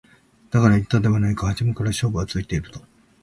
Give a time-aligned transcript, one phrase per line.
[0.49, 2.81] だから言ったではないか初めから勝負はついていると